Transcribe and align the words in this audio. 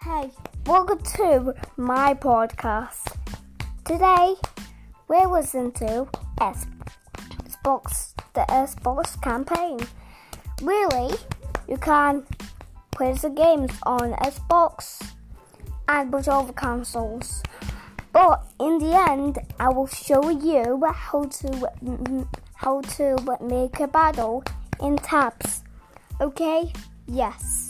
Hey, 0.00 0.30
welcome 0.64 1.00
to 1.16 1.54
my 1.76 2.14
podcast. 2.14 3.16
Today, 3.84 4.36
we're 5.08 5.26
listening 5.26 5.72
to 5.72 6.06
Xbox, 6.38 8.14
the 8.32 8.46
Xbox 8.48 9.20
campaign. 9.20 9.80
Really, 10.62 11.16
you 11.66 11.78
can 11.78 12.24
play 12.92 13.12
the 13.14 13.28
games 13.28 13.72
on 13.82 14.12
Xbox 14.12 15.04
and 15.88 16.12
with 16.12 16.28
other 16.28 16.52
consoles. 16.52 17.42
But 18.12 18.46
in 18.60 18.78
the 18.78 18.94
end, 19.10 19.40
I 19.58 19.68
will 19.70 19.88
show 19.88 20.30
you 20.30 20.80
how 20.86 21.24
to 21.24 22.28
how 22.54 22.82
to 22.82 23.38
make 23.40 23.80
a 23.80 23.88
battle 23.88 24.44
in 24.80 24.96
tabs. 24.96 25.64
Okay? 26.20 26.72
Yes. 27.08 27.67